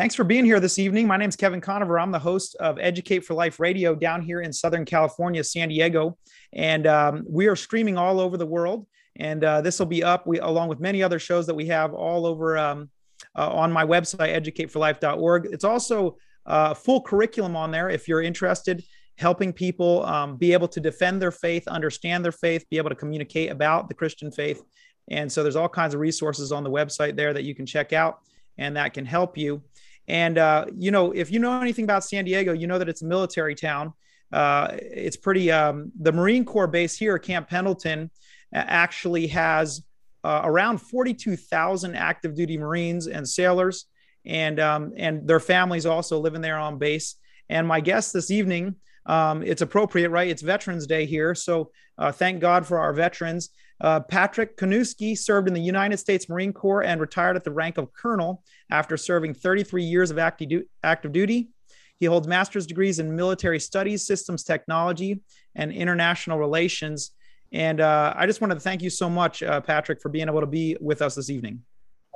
[0.00, 1.06] Thanks for being here this evening.
[1.06, 2.00] My name is Kevin Conover.
[2.00, 6.16] I'm the host of Educate for Life Radio down here in Southern California, San Diego.
[6.54, 8.86] And um, we are streaming all over the world.
[9.16, 11.92] And uh, this will be up we, along with many other shows that we have
[11.92, 12.88] all over um,
[13.36, 15.48] uh, on my website, educateforlife.org.
[15.52, 18.82] It's also uh, full curriculum on there if you're interested
[19.18, 22.96] helping people um, be able to defend their faith, understand their faith, be able to
[22.96, 24.62] communicate about the Christian faith.
[25.10, 27.92] And so there's all kinds of resources on the website there that you can check
[27.92, 28.20] out
[28.60, 29.62] and that can help you.
[30.10, 33.02] And, uh, you know, if you know anything about San Diego, you know that it's
[33.02, 33.92] a military town.
[34.32, 38.10] Uh, it's pretty, um, the Marine Corps base here, Camp Pendleton,
[38.52, 39.84] actually has
[40.24, 43.86] uh, around 42,000 active duty Marines and sailors,
[44.26, 47.14] and, um, and their families also living there on base.
[47.48, 48.74] And my guest this evening,
[49.06, 50.28] um, it's appropriate, right?
[50.28, 51.36] It's Veterans Day here.
[51.36, 53.50] So uh, thank God for our veterans.
[53.80, 57.78] Uh, Patrick Kanuski served in the United States Marine Corps and retired at the rank
[57.78, 61.48] of colonel after serving 33 years of active, duty.
[61.96, 65.20] He holds master's degrees in military studies, systems technology,
[65.54, 67.12] and international relations.
[67.52, 70.40] And uh, I just wanted to thank you so much, uh, Patrick, for being able
[70.40, 71.62] to be with us this evening.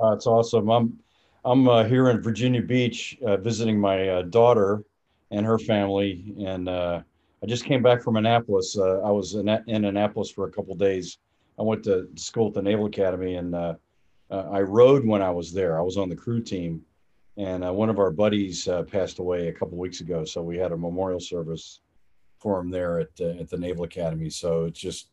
[0.03, 0.69] Uh, it's awesome.
[0.71, 0.99] I'm
[1.47, 4.83] I'm uh, here in Virginia Beach uh, visiting my daughter
[5.31, 7.03] and her family, and I
[7.47, 8.79] just came back from Annapolis.
[8.79, 11.19] I was in, in Annapolis for a couple days
[11.59, 13.75] I went to school at the Naval Academy, and uh,
[14.31, 15.79] uh, I rowed when I was there.
[15.79, 16.83] I was on the crew team,
[17.37, 20.59] and uh, one of our buddies uh, passed away a couple weeks ago, so we
[20.59, 21.81] had a memorial service
[22.41, 24.31] for him there at uh, at the Naval Academy.
[24.31, 25.11] So it's just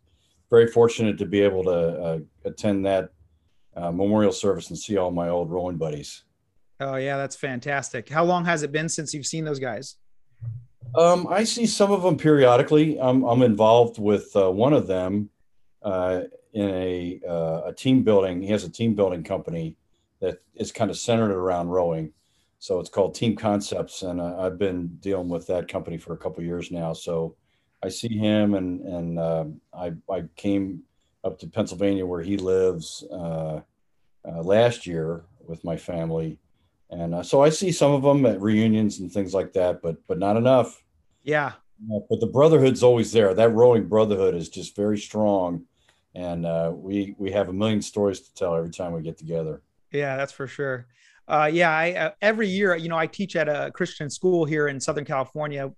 [0.50, 3.09] very fortunate to be able to uh, attend that
[3.76, 6.23] memorial service and see all my old rowing buddies.
[6.80, 8.09] Oh yeah, that's fantastic.
[8.09, 9.95] How long has it been since you've seen those guys?
[10.95, 13.00] Um, I see some of them periodically.
[13.00, 15.30] I'm, I'm involved with one of them
[15.81, 16.21] uh,
[16.53, 18.41] in a, uh, a team building.
[18.41, 19.75] He has a team building company
[20.19, 22.13] that is kind of centered around rowing.
[22.59, 26.17] So it's called Team Concepts, and uh, I've been dealing with that company for a
[26.17, 26.93] couple years now.
[26.93, 27.35] So
[27.81, 30.83] I see him, and and uh, I I came
[31.23, 33.61] up to Pennsylvania where he lives uh,
[34.27, 36.37] uh, last year with my family,
[36.91, 39.97] and uh, so I see some of them at reunions and things like that, but
[40.08, 40.83] but not enough.
[41.23, 41.53] Yeah.
[42.09, 43.33] but the brotherhood's always there.
[43.33, 45.65] That rowing brotherhood is just very strong
[46.16, 49.61] and uh, we we have a million stories to tell every time we get together.
[49.92, 50.88] Yeah, that's for sure.
[51.27, 54.67] Uh, yeah, I, uh, every year, you know, I teach at a Christian school here
[54.67, 55.71] in Southern California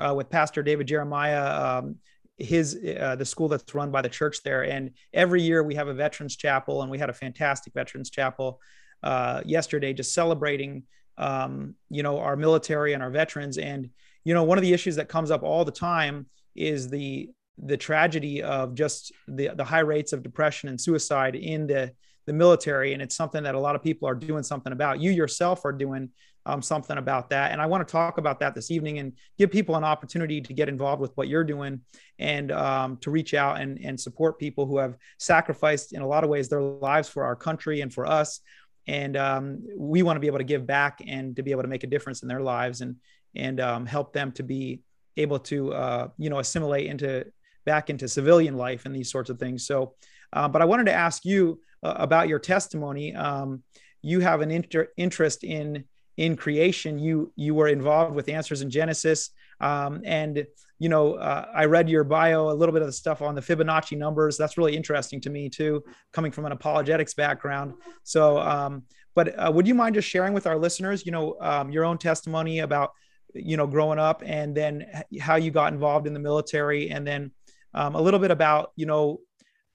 [0.00, 1.78] uh, with Pastor David Jeremiah.
[1.78, 1.96] Um,
[2.38, 5.88] his uh, the school that's run by the church there, and every year we have
[5.88, 8.60] a veterans chapel, and we had a fantastic veterans chapel
[9.02, 10.82] uh, yesterday, just celebrating,
[11.16, 13.56] um, you know, our military and our veterans.
[13.56, 13.90] And
[14.24, 17.76] you know, one of the issues that comes up all the time is the the
[17.76, 21.92] tragedy of just the, the high rates of depression and suicide in the,
[22.26, 22.92] the military.
[22.92, 25.00] And it's something that a lot of people are doing something about.
[25.00, 26.10] You yourself are doing
[26.44, 27.50] um, something about that.
[27.52, 30.52] And I want to talk about that this evening and give people an opportunity to
[30.52, 31.80] get involved with what you're doing
[32.18, 36.24] and um, to reach out and, and support people who have sacrificed in a lot
[36.24, 38.40] of ways their lives for our country and for us.
[38.86, 41.68] And um, we want to be able to give back and to be able to
[41.68, 42.96] make a difference in their lives and
[43.34, 44.80] and um, help them to be
[45.16, 47.24] able to uh, you know assimilate into
[47.66, 49.66] back into civilian life and these sorts of things.
[49.66, 49.94] So,
[50.32, 53.14] uh, but I wanted to ask you uh, about your testimony.
[53.14, 53.62] Um,
[54.00, 55.84] you have an inter- interest in
[56.16, 56.98] in creation.
[56.98, 60.46] You you were involved with Answers in Genesis, um, and
[60.78, 63.40] you know uh, I read your bio, a little bit of the stuff on the
[63.40, 64.36] Fibonacci numbers.
[64.36, 67.74] That's really interesting to me too, coming from an apologetics background.
[68.04, 68.84] So, um,
[69.14, 71.98] but uh, would you mind just sharing with our listeners, you know, um, your own
[71.98, 72.92] testimony about
[73.34, 74.86] you know growing up, and then
[75.20, 77.32] how you got involved in the military, and then
[77.74, 79.20] um, a little bit about you know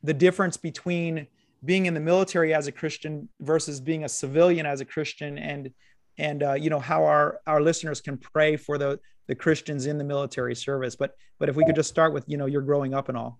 [0.03, 1.27] the difference between
[1.63, 5.71] being in the military as a Christian versus being a civilian as a Christian, and
[6.17, 9.97] and uh, you know how our our listeners can pray for the the Christians in
[9.97, 10.95] the military service.
[10.95, 13.39] But but if we could just start with you know your growing up and all.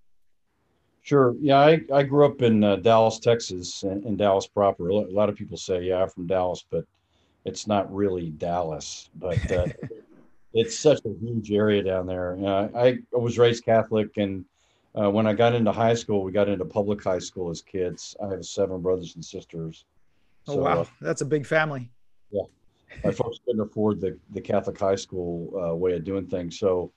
[1.03, 1.35] Sure.
[1.41, 4.89] Yeah, I, I grew up in uh, Dallas, Texas, in, in, Dallas proper.
[4.89, 6.85] A lot of people say, yeah, I'm from Dallas, but
[7.44, 9.09] it's not really Dallas.
[9.15, 9.65] But uh,
[10.53, 12.38] it's such a huge area down there.
[12.38, 14.45] Uh, I, I was raised Catholic, and
[15.00, 18.15] uh, when I got into high school, we got into public high school as kids.
[18.24, 19.86] I have seven brothers and sisters.
[20.48, 21.89] Oh so, wow, uh, that's a big family.
[22.31, 22.44] Yeah,
[23.03, 26.92] my folks couldn't afford the the Catholic high school uh, way of doing things, so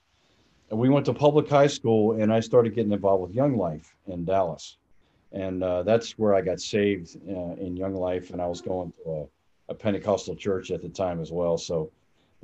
[0.71, 4.25] we went to public high school, and I started getting involved with Young Life in
[4.25, 4.77] Dallas,
[5.31, 8.91] and uh, that's where I got saved uh, in Young Life, and I was going
[9.03, 11.57] to a, a Pentecostal church at the time as well.
[11.57, 11.91] So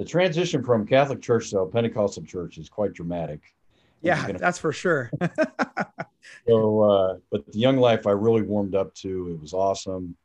[0.01, 3.53] the transition from Catholic church to a Pentecostal church is quite dramatic.
[4.01, 4.39] Yeah, gonna...
[4.39, 5.11] that's for sure.
[6.47, 9.29] so, uh, but the young life I really warmed up to.
[9.29, 10.15] It was awesome.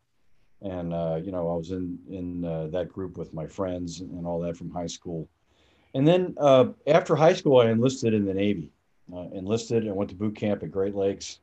[0.63, 4.27] and uh, you know I was in in uh, that group with my friends and
[4.27, 5.29] all that from high school.
[5.93, 8.73] And then uh, after high school, I enlisted in the Navy.
[9.15, 11.41] Uh, enlisted and went to boot camp at Great Lakes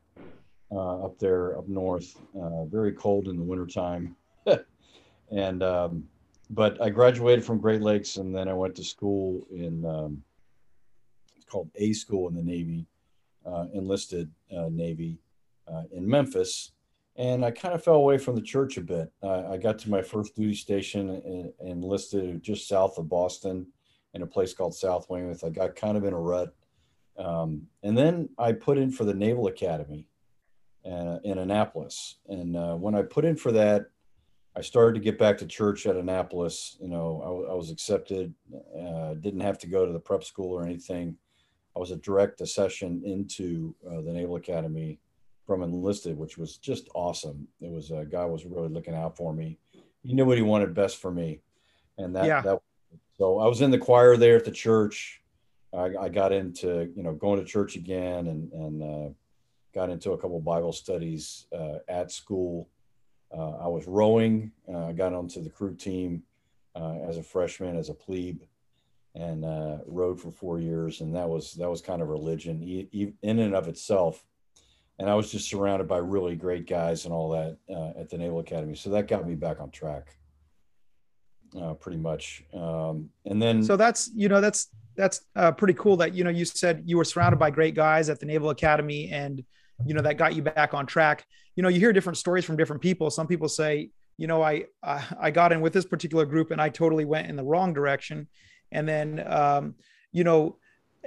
[0.72, 2.18] uh, up there up north.
[2.36, 4.16] Uh, very cold in the wintertime.
[5.32, 6.08] and um,
[6.54, 10.24] but I graduated from Great Lakes and then I went to school in um,
[11.36, 12.86] it's called A school in the Navy,
[13.74, 15.20] enlisted Navy
[15.92, 16.72] in Memphis
[17.16, 19.12] and I kind of fell away from the church a bit.
[19.22, 23.68] Uh, I got to my first duty station and, enlisted just south of Boston
[24.14, 25.44] in a place called South Weymouth.
[25.44, 26.56] I got kind of in a rut.
[27.18, 30.08] Um, and then I put in for the Naval Academy
[30.86, 32.16] uh, in Annapolis.
[32.28, 33.86] And uh, when I put in for that,
[34.56, 36.78] I started to get back to church at Annapolis.
[36.80, 38.34] You know, I, I was accepted,
[38.80, 41.18] uh, didn't have to go to the prep school or anything.
[41.76, 45.00] I was a direct accession into uh, the Naval Academy
[45.46, 47.48] from enlisted, which was just awesome.
[47.62, 49.58] It was a guy was really looking out for me.
[50.04, 51.42] He knew what he wanted best for me,
[51.98, 52.42] and that yeah.
[52.42, 52.60] that.
[53.18, 55.22] So I was in the choir there at the church.
[55.74, 59.14] I, I got into you know going to church again, and and uh,
[59.74, 62.70] got into a couple Bible studies uh, at school.
[63.36, 64.52] Uh, I was rowing.
[64.72, 66.24] Uh, I got onto the crew team
[66.76, 68.42] uh, as a freshman, as a plebe,
[69.16, 71.02] and uh, rowed for four years.
[71.02, 72.62] And that was that was kind of religion
[73.22, 74.24] in and of itself
[75.00, 78.18] and I was just surrounded by really great guys and all that uh, at the
[78.18, 78.76] Naval Academy.
[78.76, 80.16] So that got me back on track,
[81.60, 82.44] uh, pretty much.
[82.54, 85.26] Um, and then, so that's you know that's that's
[85.58, 88.26] pretty cool that you know you said you were surrounded by great guys at the
[88.26, 89.44] Naval Academy, and
[89.86, 91.26] you know that got you back on track.
[91.56, 93.10] You know, you hear different stories from different people.
[93.10, 96.62] Some people say, you know, I I, I got in with this particular group and
[96.62, 98.28] I totally went in the wrong direction,
[98.72, 99.76] and then um,
[100.12, 100.58] you know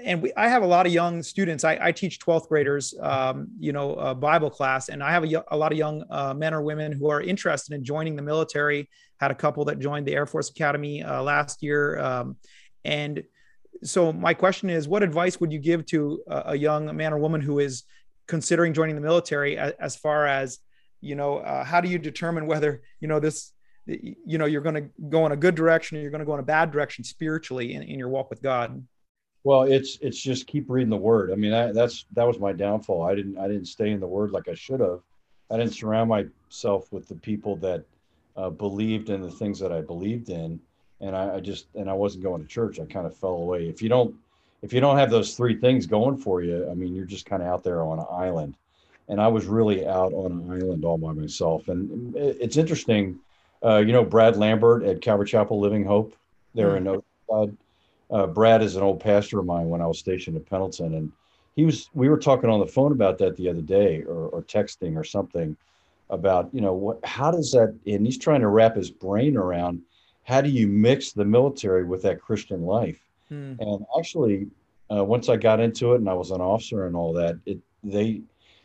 [0.02, 1.64] and we, I have a lot of young students.
[1.64, 5.44] I, I teach 12th graders, um, you know, a Bible class, and I have a,
[5.48, 8.88] a lot of young uh, men or women who are interested in joining the military.
[9.18, 12.36] Had a couple that joined the Air Force Academy uh, last year, um,
[12.84, 13.24] and
[13.82, 17.18] so my question is, what advice would you give to a, a young man or
[17.18, 17.84] woman who is
[18.26, 20.58] considering joining the military, as, as far as
[21.00, 23.52] you know, uh, how do you determine whether you know this
[23.86, 26.34] you know you're going to go in a good direction or you're going to go
[26.34, 28.82] in a bad direction spiritually in, in your walk with god
[29.46, 31.30] well, it's it's just keep reading the word.
[31.30, 33.04] I mean, I, that's that was my downfall.
[33.04, 35.02] I didn't I didn't stay in the word like I should have.
[35.52, 37.84] I didn't surround myself with the people that
[38.36, 40.58] uh, believed in the things that I believed in,
[41.00, 42.80] and I, I just and I wasn't going to church.
[42.80, 43.68] I kind of fell away.
[43.68, 44.16] If you don't
[44.66, 47.42] if you don't have those three things going for you, I mean, you're just kind
[47.42, 48.56] of out there on an island.
[49.08, 51.68] And I was really out on an island all by myself.
[51.68, 53.18] And it's interesting,
[53.64, 56.14] uh, you know, Brad Lambert at Calvary Chapel Living Hope
[56.54, 56.88] there mm-hmm.
[56.88, 57.56] in Oceanside
[58.10, 61.12] uh, Brad is an old pastor of mine when I was stationed at Pendleton, and
[61.56, 61.90] he was.
[61.94, 65.04] We were talking on the phone about that the other day, or, or texting or
[65.04, 65.56] something,
[66.10, 67.76] about you know what, how does that?
[67.86, 69.82] And he's trying to wrap his brain around
[70.24, 73.00] how do you mix the military with that Christian life.
[73.28, 73.54] Hmm.
[73.58, 74.48] And actually,
[74.90, 77.58] uh, once I got into it, and I was an officer and all that, it
[77.82, 78.22] they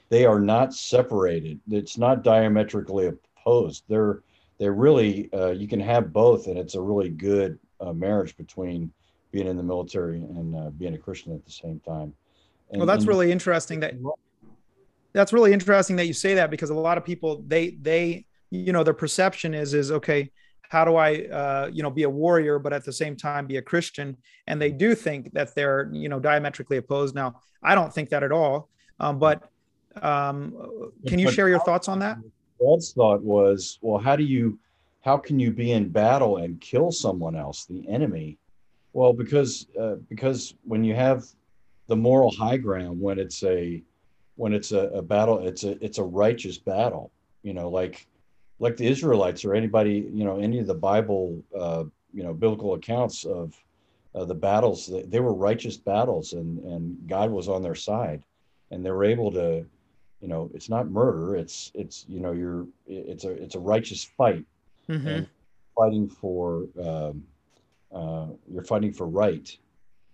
[0.10, 1.60] they are not separated.
[1.69, 3.84] It's not diametrically opposed.
[3.88, 4.22] They're
[4.60, 8.92] they're really uh, you can have both, and it's a really good uh, marriage between
[9.31, 12.13] being in the military and uh, being a Christian at the same time.
[12.69, 13.96] And, well, that's and, really interesting that
[15.13, 18.72] that's really interesting that you say that because a lot of people they they you
[18.72, 20.31] know their perception is is okay
[20.71, 23.57] how do i uh, you know be a warrior but at the same time be
[23.57, 24.15] a christian?
[24.48, 27.13] And they do think that they're you know diametrically opposed.
[27.13, 28.69] Now i don't think that at all
[29.00, 29.50] um, but
[30.01, 30.53] um,
[31.07, 32.17] can you share your thoughts on that?
[32.60, 34.57] Brad's thought was well how do you
[35.01, 38.38] how can you be in battle and kill someone else the enemy?
[38.93, 41.25] Well, because uh, because when you have
[41.88, 43.84] the moral high ground, when it's a
[44.36, 47.12] when it's a, a, battle, it's a it's a righteous battle.
[47.43, 48.07] You know, like
[48.62, 52.75] like the Israelites or anybody, you know, any of the Bible, uh, you know, biblical
[52.75, 53.56] accounts of
[54.13, 54.86] uh, the battles.
[54.86, 58.24] They, they were righteous battles, and and God was on their side,
[58.70, 59.65] and they were able to,
[60.22, 61.36] you know, it's not murder.
[61.36, 64.46] It's it's you know, you're it's a it's a righteous fight,
[64.88, 65.24] mm-hmm.
[65.75, 66.68] fighting for.
[66.82, 67.24] Um,
[67.94, 69.58] uh, you're fighting for right.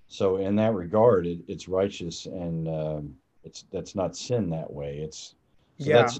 [0.08, 4.98] So in that regard, it, it's righteous and um, it's that's not sin that way.
[4.98, 5.36] It's
[5.80, 5.98] so yeah.
[5.98, 6.20] that's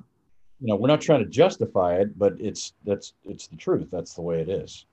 [0.60, 3.88] you know we're not trying to justify it, but it's that's it's the truth.
[3.92, 4.86] That's the way it is.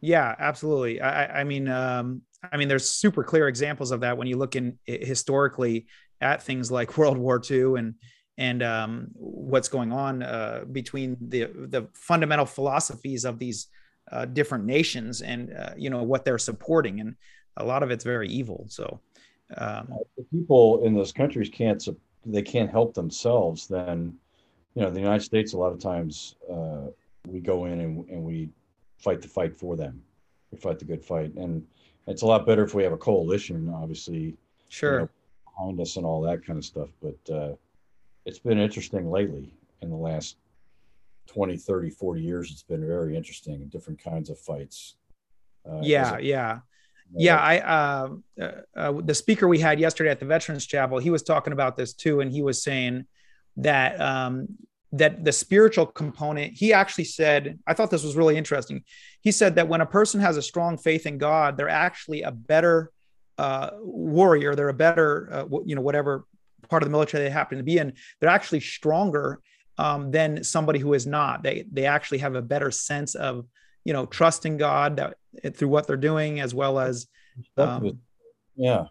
[0.00, 1.00] Yeah, absolutely.
[1.00, 4.56] I, I mean, um, I mean, there's super clear examples of that when you look
[4.56, 5.86] in historically
[6.20, 7.94] at things like World War II and
[8.38, 13.68] and um, what's going on uh, between the the fundamental philosophies of these
[14.10, 17.14] uh, different nations and uh, you know what they're supporting and
[17.58, 19.00] a lot of it's very evil so
[19.58, 19.92] um,
[20.32, 21.86] people in those countries can't
[22.24, 24.14] they can't help themselves then
[24.74, 26.86] you know the united states a lot of times uh,
[27.26, 28.50] we go in and, and we
[29.02, 30.02] fight the fight for them.
[30.50, 31.66] We fight the good fight, and
[32.06, 34.36] it's a lot better if we have a coalition, obviously.
[34.68, 34.92] Sure.
[34.92, 35.08] You know,
[35.44, 37.54] behind us and all that kind of stuff, but uh,
[38.24, 40.36] it's been interesting lately in the last
[41.28, 44.96] 20 30 40 years it's been very interesting in different kinds of fights
[45.68, 46.58] uh, yeah yeah
[47.14, 48.08] yeah i uh,
[48.40, 51.76] uh, uh, the speaker we had yesterday at the veterans chapel he was talking about
[51.76, 53.06] this too and he was saying
[53.56, 54.48] that um,
[54.92, 58.84] that the spiritual component he actually said i thought this was really interesting.
[59.22, 62.30] He said that when a person has a strong faith in god they're actually a
[62.30, 62.90] better
[63.38, 64.54] uh, warrior.
[64.54, 66.26] They're a better uh, you know whatever
[66.68, 69.40] part of the military they happen to be in they're actually stronger
[69.78, 71.42] um, than somebody who is not.
[71.42, 73.46] They they actually have a better sense of
[73.84, 75.16] you know trusting god that
[75.56, 77.06] through what they're doing as well as
[77.56, 77.98] um,
[78.54, 78.86] yeah.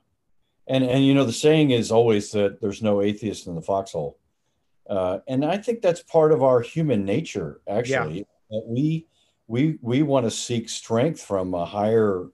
[0.67, 4.17] And and you know the saying is always that there's no atheist in the foxhole
[4.91, 8.23] uh, and i think that's part of our human nature actually yeah.
[8.51, 9.07] that we
[9.47, 12.27] we we want to seek strength from a higher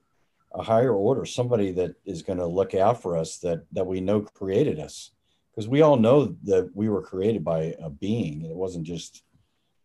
[0.54, 4.00] a higher order somebody that is going to look out for us that that we
[4.00, 5.12] know created us
[5.50, 9.22] because we all know that we were created by a being it wasn't just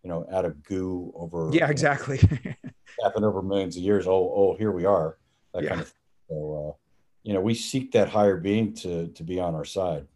[0.04, 1.50] you know, out of goo over.
[1.52, 2.18] Yeah, exactly.
[3.04, 4.06] happened over millions of years.
[4.06, 5.18] Oh, oh, here we are.
[5.54, 5.70] That yeah.
[5.70, 5.88] kind of.
[5.88, 5.98] Thing.
[6.30, 6.78] So, uh,
[7.24, 10.08] you know, we seek that higher being to to be on our side.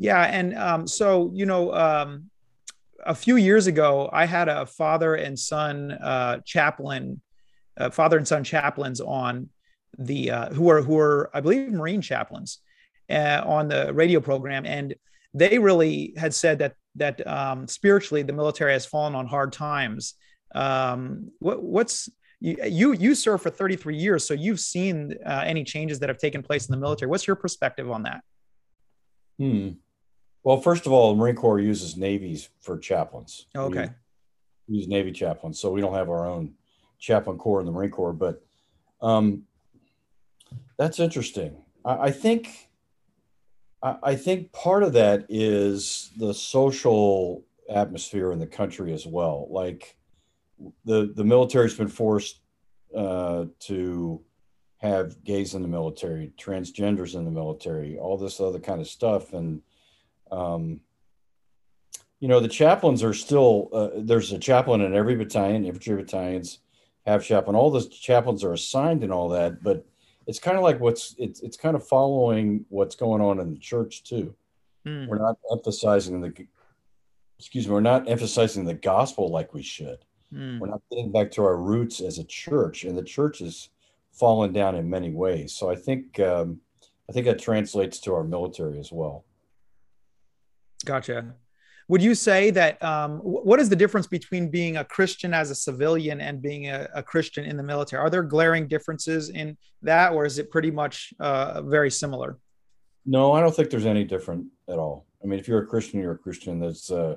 [0.00, 2.30] Yeah, and um, so you know, um,
[3.04, 7.20] a few years ago, I had a father and son uh, chaplain,
[7.76, 9.50] uh, father and son chaplains on
[9.98, 12.60] the uh, who are who are I believe Marine chaplains
[13.10, 14.94] uh, on the radio program, and
[15.34, 20.14] they really had said that that um, spiritually the military has fallen on hard times.
[20.54, 22.08] Um, what, what's
[22.40, 26.42] you you served for 33 years, so you've seen uh, any changes that have taken
[26.42, 27.10] place in the military.
[27.10, 28.22] What's your perspective on that?
[29.38, 29.72] Hmm.
[30.42, 33.46] Well, first of all, the Marine Corps uses navies for chaplains.
[33.54, 33.90] Okay.
[34.68, 36.54] We use Navy chaplains, so we don't have our own
[36.98, 38.12] chaplain corps in the Marine Corps.
[38.12, 38.42] But
[39.02, 39.44] um,
[40.78, 41.56] that's interesting.
[41.84, 42.70] I, I think
[43.82, 49.46] I think part of that is the social atmosphere in the country as well.
[49.50, 49.96] Like
[50.84, 52.40] the the military's been forced
[52.94, 54.20] uh, to
[54.78, 59.32] have gays in the military, transgenders in the military, all this other kind of stuff,
[59.32, 59.62] and
[60.30, 60.80] um,
[62.20, 65.64] you know the chaplains are still uh, there's a chaplain in every battalion.
[65.64, 66.58] Infantry battalions
[67.06, 67.56] have chaplain.
[67.56, 69.86] All the chaplains are assigned and all that, but
[70.26, 73.58] it's kind of like what's it's it's kind of following what's going on in the
[73.58, 74.34] church too.
[74.86, 75.08] Mm.
[75.08, 76.46] We're not emphasizing the
[77.38, 79.98] excuse me, we're not emphasizing the gospel like we should.
[80.32, 80.60] Mm.
[80.60, 83.70] We're not getting back to our roots as a church, and the church has
[84.12, 85.54] fallen down in many ways.
[85.54, 86.60] So I think um,
[87.08, 89.24] I think that translates to our military as well.
[90.84, 91.34] Gotcha.
[91.88, 95.56] Would you say that um, what is the difference between being a christian as a
[95.56, 98.00] civilian and being a, a, christian in the military?
[98.00, 102.38] Are there glaring differences in that or is it pretty much uh, very similar?
[103.04, 105.06] No i don't think there's any different at all.
[105.22, 106.60] I mean if you're a christian you're a christian.
[106.60, 107.16] That's uh,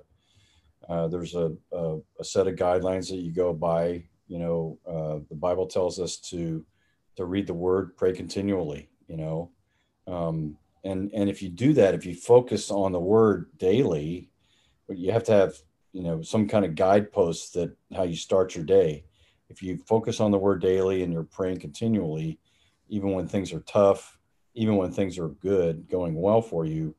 [0.90, 5.20] uh, there's a, a, a, set of guidelines that you go by you know uh,
[5.30, 6.66] the bible tells us to
[7.16, 9.52] to read the word pray continually you know?
[10.08, 14.30] Um, and and if you do that if you focus on the word daily
[14.90, 15.56] you have to have
[15.92, 19.06] you know some kind of guideposts that how you start your day.
[19.50, 22.40] If you focus on the word daily and you're praying continually
[22.90, 24.18] even when things are tough
[24.56, 26.96] even when things are good going well for you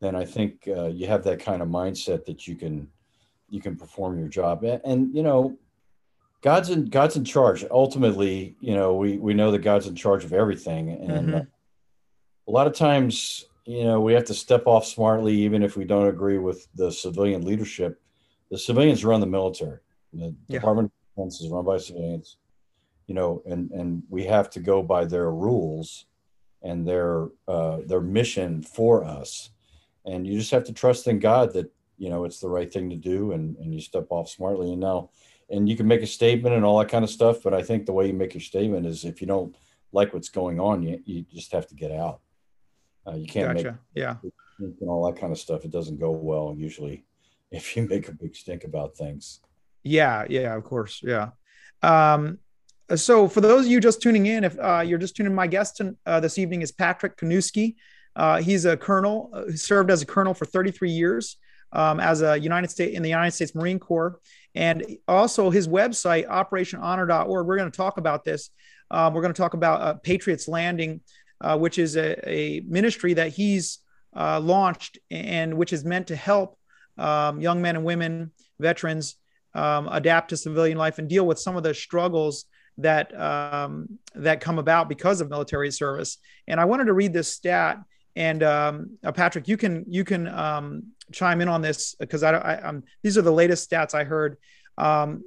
[0.00, 2.88] then i think uh, you have that kind of mindset that you can
[3.48, 4.64] you can perform your job.
[4.64, 5.56] And, and you know
[6.42, 7.64] god's in god's in charge.
[7.70, 10.90] Ultimately you know we we know that god's in charge of everything.
[10.90, 11.48] And mm-hmm.
[12.46, 15.84] A lot of times you know, we have to step off smartly, even if we
[15.84, 18.00] don't agree with the civilian leadership.
[18.50, 19.78] The civilians run the military.
[20.12, 20.58] The yeah.
[20.58, 22.36] Department of Defense is run by civilians,
[23.06, 26.06] you know, and and we have to go by their rules
[26.62, 29.50] and their uh, their mission for us.
[30.04, 32.90] And you just have to trust in God that you know it's the right thing
[32.90, 34.72] to do, and and you step off smartly.
[34.72, 35.10] And now,
[35.48, 37.42] and you can make a statement and all that kind of stuff.
[37.42, 39.56] But I think the way you make your statement is if you don't
[39.90, 42.20] like what's going on, you you just have to get out.
[43.06, 43.72] Uh, you can't gotcha.
[43.72, 44.16] make yeah
[44.58, 45.64] and all that kind of stuff.
[45.64, 47.04] It doesn't go well usually
[47.50, 49.40] if you make a big stink about things.
[49.82, 51.30] Yeah, yeah, of course, yeah.
[51.82, 52.38] Um,
[52.96, 55.46] so for those of you just tuning in, if uh, you're just tuning in, my
[55.46, 57.76] guest uh, this evening is Patrick Kanuski.
[58.16, 61.36] Uh, he's a colonel uh, who served as a colonel for 33 years
[61.72, 64.18] um, as a United States in the United States Marine Corps,
[64.54, 67.46] and also his website operationhonor.org.
[67.46, 68.50] We're going to talk about this.
[68.90, 71.00] Um, we're going to talk about uh, Patriots Landing,
[71.44, 73.80] uh, which is a, a, ministry that he's
[74.16, 76.58] uh, launched and which is meant to help
[76.96, 79.16] um, young men and women, veterans,
[79.54, 82.46] um, adapt to civilian life and deal with some of the struggles
[82.78, 86.16] that um, that come about because of military service.
[86.48, 87.78] And I wanted to read this stat.
[88.16, 92.32] And um, uh, Patrick, you can you can um, chime in on this because I,
[92.32, 94.38] I am these are the latest stats I heard.
[94.78, 95.22] Um,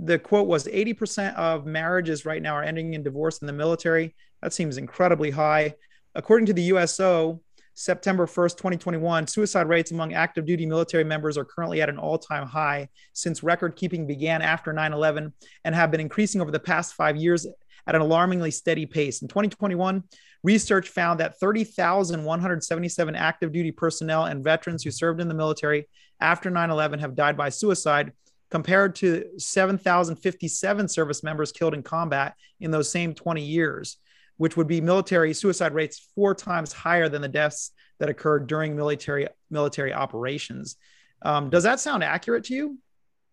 [0.00, 4.14] the quote was 80% of marriages right now are ending in divorce in the military.
[4.42, 5.74] That seems incredibly high.
[6.14, 7.40] According to the USO,
[7.74, 12.18] September 1st, 2021, suicide rates among active duty military members are currently at an all
[12.18, 15.32] time high since record keeping began after 9 11
[15.64, 17.46] and have been increasing over the past five years
[17.86, 19.22] at an alarmingly steady pace.
[19.22, 20.02] In 2021,
[20.42, 25.88] research found that 30,177 active duty personnel and veterans who served in the military
[26.20, 28.12] after 9 11 have died by suicide,
[28.50, 33.98] compared to 7,057 service members killed in combat in those same 20 years
[34.38, 38.74] which would be military suicide rates four times higher than the deaths that occurred during
[38.74, 40.76] military military operations.
[41.22, 42.78] Um, does that sound accurate to you?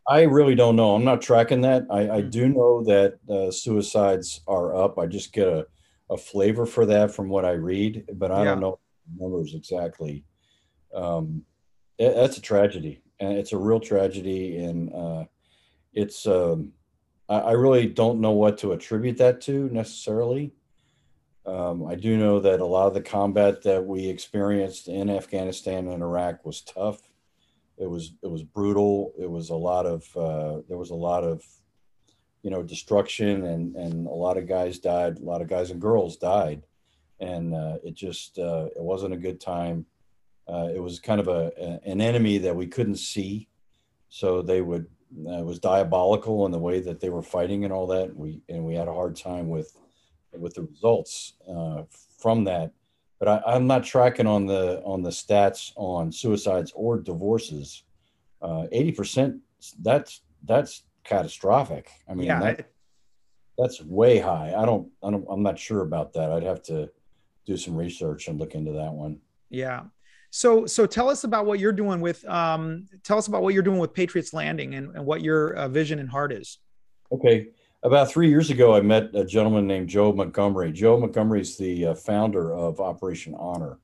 [0.07, 0.93] I really don't know.
[0.93, 1.85] I'm not tracking that.
[1.89, 2.29] I, I hmm.
[2.29, 4.99] do know that uh, suicides are up.
[4.99, 5.65] I just get a,
[6.09, 8.45] a flavor for that from what I read, but I yeah.
[8.51, 8.79] don't know
[9.17, 10.25] numbers exactly.
[10.93, 11.43] Um,
[11.97, 15.23] it, that's a tragedy, and it's a real tragedy, and uh,
[15.93, 16.25] it's.
[16.27, 16.73] Um,
[17.27, 20.53] I, I really don't know what to attribute that to necessarily.
[21.45, 25.87] Um, I do know that a lot of the combat that we experienced in Afghanistan
[25.87, 27.01] and Iraq was tough.
[27.77, 29.13] It was it was brutal.
[29.19, 31.43] It was a lot of uh, there was a lot of
[32.41, 35.19] you know destruction and and a lot of guys died.
[35.19, 36.63] A lot of guys and girls died,
[37.19, 39.85] and uh, it just uh, it wasn't a good time.
[40.47, 43.49] Uh, it was kind of a, a, an enemy that we couldn't see,
[44.09, 44.87] so they would
[45.27, 48.15] uh, it was diabolical in the way that they were fighting and all that.
[48.15, 49.75] We and we had a hard time with
[50.39, 51.83] with the results uh,
[52.19, 52.71] from that.
[53.19, 57.83] But I, am not tracking on the on the stats on suicides or divorces.
[58.41, 59.37] Uh, eighty uh, percent.
[59.81, 61.89] That's that's catastrophic.
[62.09, 62.71] I mean, yeah, that,
[63.57, 64.53] that's way high.
[64.55, 65.25] I don't, I don't.
[65.29, 66.31] I'm not sure about that.
[66.31, 66.89] I'd have to
[67.45, 69.19] do some research and look into that one.
[69.49, 69.83] Yeah.
[70.31, 72.25] So, so tell us about what you're doing with.
[72.27, 75.67] Um, tell us about what you're doing with Patriots Landing and, and what your uh,
[75.69, 76.57] vision and heart is.
[77.11, 77.47] Okay
[77.85, 80.71] about three years ago, I met a gentleman named Joe Montgomery.
[80.71, 83.77] Joe Montgomery is the uh, founder of Operation Honor.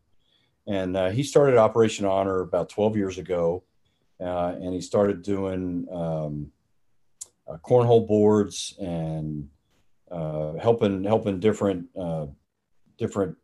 [0.67, 3.63] And uh, he started Operation Honor about 12 years ago.
[4.19, 6.51] Uh, and he started doing um,
[7.47, 9.47] uh, cornhole boards and
[10.09, 12.25] uh, helping helping different uh,
[12.97, 13.35] different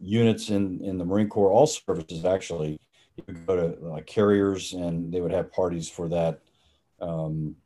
[0.00, 2.80] units in, in the Marine Corps, all services actually.
[3.16, 6.40] You would go to carriers and they would have parties for that.
[7.00, 7.56] Um,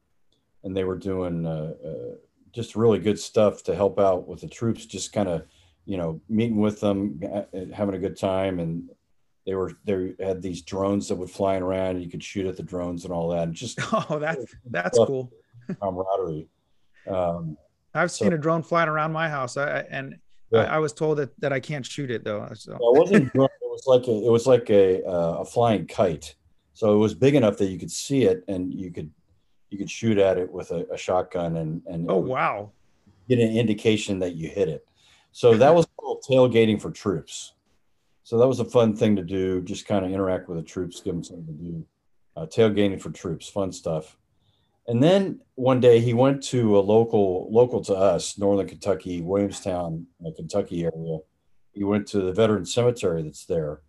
[0.65, 2.15] and they were doing uh, uh,
[2.53, 4.87] just really good stuff to help out with the troops.
[4.87, 5.45] Just kind of,
[5.85, 8.89] you know, meeting with them, uh, having a good time, and
[9.47, 12.57] they were they had these drones that would fly around, and you could shoot at
[12.57, 13.45] the drones and all that.
[13.45, 15.31] And just oh, that's that's cool.
[15.81, 16.49] camaraderie.
[17.07, 17.57] Um,
[17.95, 20.17] I've so, seen a drone flying around my house, I, and
[20.51, 20.63] yeah.
[20.63, 22.49] I, I, was told that, that I can't shoot it though.
[22.55, 22.77] So.
[22.81, 25.87] Well, it wasn't drone, it was like a, it was like a uh, a flying
[25.87, 26.35] kite.
[26.73, 29.11] So it was big enough that you could see it and you could
[29.75, 32.71] you could shoot at it with a, a shotgun and and oh wow.
[33.29, 34.87] get an indication that you hit it.
[35.33, 35.87] So that was
[36.31, 37.55] tailgating for troops.
[38.23, 41.01] So that was a fun thing to do just kind of interact with the troops
[41.01, 41.87] give them something to do.
[42.37, 44.17] Uh, tailgating for troops fun stuff.
[44.87, 50.07] And then one day he went to a local local to us northern kentucky williamstown
[50.25, 51.19] uh, kentucky area.
[51.73, 53.81] He went to the veteran cemetery that's there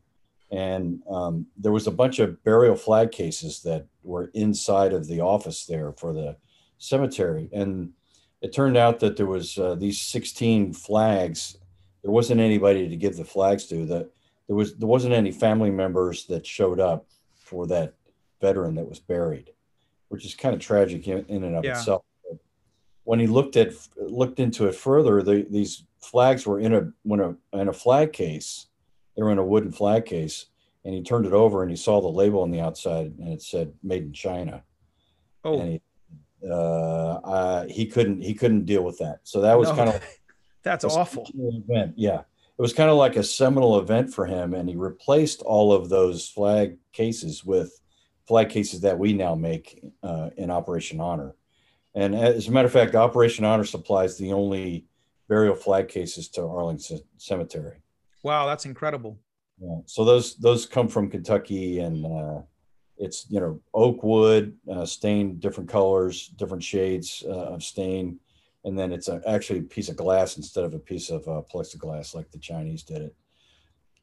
[0.55, 5.21] and um, there was a bunch of burial flag cases that were inside of the
[5.21, 6.37] office there for the
[6.77, 7.49] cemetery.
[7.51, 7.91] And
[8.41, 11.57] it turned out that there was uh, these 16 flags.
[12.03, 13.85] There wasn't anybody to give the flags to.
[13.85, 14.09] That
[14.47, 17.93] there was there wasn't any family members that showed up for that
[18.39, 19.51] veteran that was buried
[20.09, 21.77] which is kind of tragic in, in and of yeah.
[21.77, 22.03] itself.
[23.03, 27.19] When he looked at looked into it further the, these flags were in a when
[27.19, 28.67] a in a flag case
[29.15, 30.47] they were in a wooden flag case,
[30.83, 33.41] and he turned it over and he saw the label on the outside, and it
[33.41, 34.63] said "Made in China."
[35.43, 35.59] Oh.
[35.59, 35.81] And he,
[36.49, 39.19] uh, uh, he couldn't he couldn't deal with that.
[39.23, 40.01] So that was no, kind of
[40.63, 41.29] that's awful.
[41.33, 42.21] Event, yeah.
[42.57, 45.89] It was kind of like a seminal event for him, and he replaced all of
[45.89, 47.81] those flag cases with
[48.25, 51.35] flag cases that we now make uh, in Operation Honor.
[51.93, 54.85] And as a matter of fact, Operation Honor supplies the only
[55.27, 57.77] burial flag cases to Arlington Cemetery.
[58.25, 59.19] Wow, that's incredible.
[59.61, 59.81] Yeah.
[59.85, 62.41] So those those come from Kentucky, and uh,
[62.97, 68.19] it's you know oak wood, uh, stained different colors, different shades uh, of stain,
[68.63, 71.43] and then it's a, actually a piece of glass instead of a piece of uh,
[71.53, 73.15] plexiglass like the Chinese did it.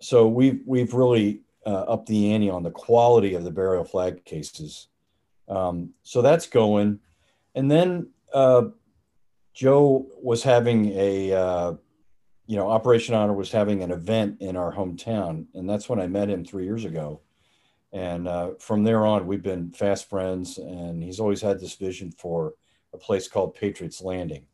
[0.00, 4.24] So we've we've really uh, upped the ante on the quality of the burial flag
[4.24, 4.86] cases.
[5.48, 7.00] Um, so that's going.
[7.56, 8.66] And then uh,
[9.52, 11.76] Joe was having a,
[12.46, 15.46] you know, Operation Honor was having an event in our hometown.
[15.54, 17.20] And that's when I met him three years ago.
[17.92, 20.58] And uh, from there on, we've been fast friends.
[20.58, 22.54] And he's always had this vision for
[22.92, 24.46] a place called Patriots Landing.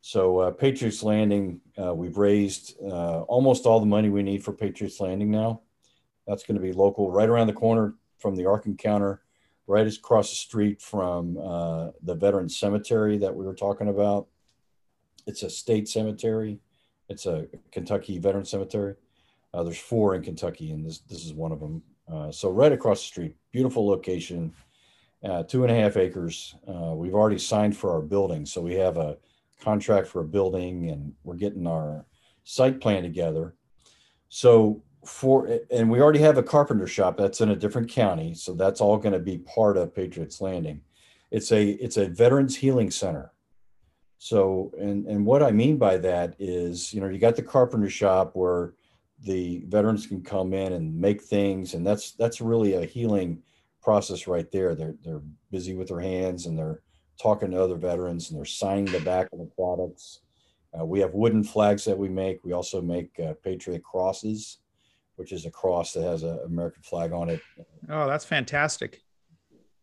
[0.00, 4.52] So, uh, Patriots Landing, uh, we've raised uh, almost all the money we need for
[4.52, 5.62] Patriots Landing now.
[6.26, 9.22] That's going to be local, right around the corner from the Ark Encounter
[9.66, 14.26] right across the street from uh, the veteran cemetery that we were talking about.
[15.26, 16.58] It's a state cemetery.
[17.08, 18.94] It's a Kentucky veteran cemetery.
[19.52, 21.82] Uh, there's four in Kentucky, and this this is one of them.
[22.12, 24.52] Uh, so right across the street, beautiful location,
[25.24, 26.54] uh, two and a half acres.
[26.66, 29.16] Uh, we've already signed for our building, so we have a
[29.60, 32.04] contract for a building, and we're getting our
[32.44, 33.54] site plan together.
[34.28, 38.54] So for and we already have a carpenter shop that's in a different county so
[38.54, 40.80] that's all going to be part of patriots landing
[41.30, 43.32] it's a it's a veterans healing center
[44.24, 47.90] so and and what i mean by that is you know you got the carpenter
[47.90, 48.72] shop where
[49.24, 53.42] the veterans can come in and make things and that's that's really a healing
[53.82, 56.80] process right there they're they're busy with their hands and they're
[57.20, 60.20] talking to other veterans and they're signing the back of the products
[60.80, 64.56] uh, we have wooden flags that we make we also make uh, patriot crosses
[65.16, 67.40] which is a cross that has an American flag on it.
[67.88, 69.02] Oh, that's fantastic.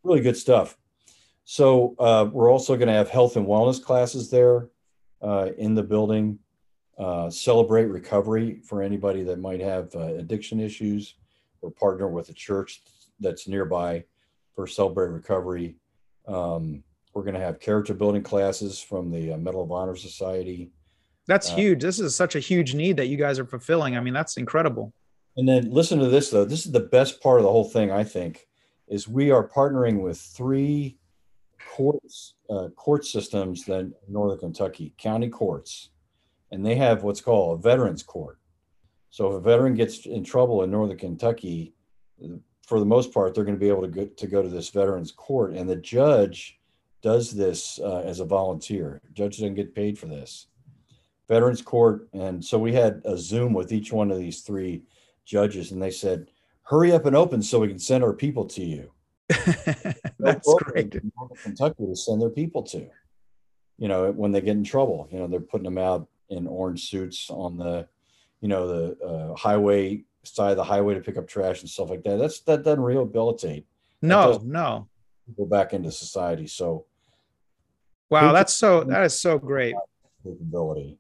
[0.04, 0.78] Really good stuff.
[1.44, 4.70] So uh, we're also going to have health and wellness classes there
[5.22, 6.40] uh, in the building.
[6.98, 11.16] Uh, celebrate recovery for anybody that might have uh, addiction issues.
[11.62, 12.82] We're partnering with a church
[13.20, 14.04] that's nearby
[14.56, 15.76] for celebrate recovery.
[16.28, 20.72] Um, we're going to have character building classes from the uh, Medal of Honor Society.
[21.28, 21.82] That's uh, huge.
[21.82, 23.98] This is such a huge need that you guys are fulfilling.
[23.98, 24.94] I mean, that's incredible.
[25.38, 26.46] And then listen to this though.
[26.46, 28.48] This is the best part of the whole thing, I think,
[28.88, 30.98] is we are partnering with three
[31.72, 35.90] courts, uh, court systems than Northern Kentucky, county courts,
[36.52, 38.40] and they have what's called a veterans court.
[39.10, 41.74] So if a veteran gets in trouble in Northern Kentucky,
[42.68, 44.70] for the most part, they're going to be able to go to go to this
[44.70, 46.60] veterans court, and the judge
[47.02, 49.02] does this uh, as a volunteer.
[49.14, 50.48] Judge doesn't get paid for this.
[51.30, 54.84] Veterans court, and so we had a Zoom with each one of these three
[55.26, 56.32] judges, and they said,
[56.64, 58.92] "Hurry up and open so we can send our people to you."
[60.20, 60.96] That's great.
[61.44, 62.88] Kentucky to send their people to,
[63.78, 65.08] you know, when they get in trouble.
[65.12, 67.88] You know, they're putting them out in orange suits on the,
[68.42, 71.90] you know, the uh, highway side of the highway to pick up trash and stuff
[71.90, 72.18] like that.
[72.18, 73.66] That's that doesn't rehabilitate.
[74.02, 74.88] No, no.
[75.38, 76.48] Go back into society.
[76.48, 76.86] So,
[78.10, 79.76] wow, that's so that is so great.
[80.24, 80.98] Capability.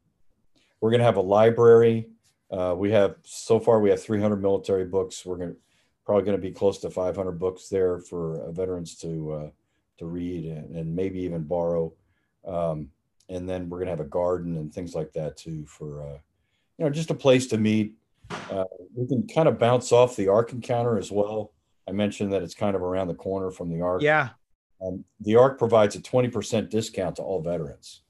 [0.79, 2.07] We're going to have a library
[2.51, 5.25] uh, we have so far we have 300 military books.
[5.25, 5.57] We're going to
[6.05, 9.49] probably going to be close to 500 books there for uh, veterans to uh,
[9.99, 11.93] to read and, and, maybe even borrow.
[12.45, 12.89] Um,
[13.29, 16.17] and then we're going to have a garden and things like that too for uh,
[16.77, 17.93] you know just a place to meet.
[18.49, 18.63] Uh,
[18.95, 21.53] we can kind of bounce off the Ark Encounter as well.
[21.87, 24.01] I mentioned that it's kind of around the corner from the Ark.
[24.01, 24.29] Yeah.
[24.81, 28.01] Um, the Ark provides a 20% discount to all veterans.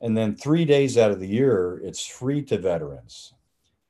[0.00, 3.34] And then three days out of the year, it's free to veterans.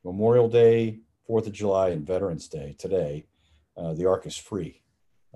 [0.05, 3.27] Memorial Day, Fourth of July, and Veterans Day today,
[3.77, 4.83] uh, the Ark is free.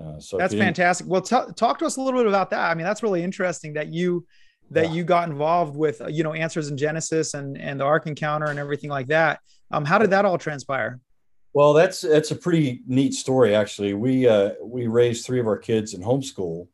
[0.00, 1.06] Uh, so that's fantastic.
[1.06, 2.70] Well, t- talk to us a little bit about that.
[2.70, 4.26] I mean, that's really interesting that you
[4.70, 4.92] that yeah.
[4.94, 8.46] you got involved with, uh, you know, Answers in Genesis and and the Ark Encounter
[8.46, 9.40] and everything like that.
[9.70, 11.00] Um, how did that all transpire?
[11.52, 13.94] Well, that's that's a pretty neat story, actually.
[13.94, 16.68] We uh, we raised three of our kids in homeschool,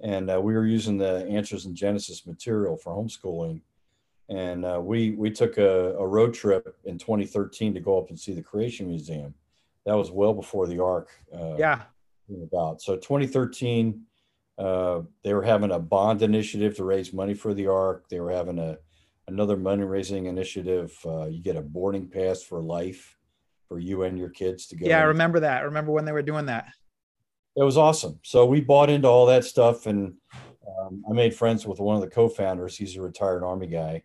[0.00, 3.60] and uh, we were using the Answers in Genesis material for homeschooling
[4.28, 8.18] and uh, we we took a, a, road trip in 2013 to go up and
[8.18, 9.34] see the Creation Museum.
[9.84, 11.10] That was well before the Ark.
[11.32, 11.82] Uh, yeah.
[12.42, 14.00] About so 2013,
[14.56, 18.06] uh, they were having a bond initiative to raise money for the Ark.
[18.08, 18.78] They were having a
[19.28, 20.96] another money raising initiative.
[21.04, 23.18] Uh, you get a boarding pass for life
[23.68, 24.86] for you and your kids to go.
[24.86, 25.58] Yeah, I remember that.
[25.58, 26.66] I remember when they were doing that.
[27.56, 28.18] It was awesome.
[28.22, 30.14] So we bought into all that stuff, and
[30.80, 32.76] um, I made friends with one of the co-founders.
[32.76, 34.02] He's a retired Army guy